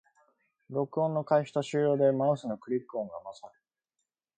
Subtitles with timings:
[0.71, 3.53] 録音の開始と終了でマウスのクリック音が混ざる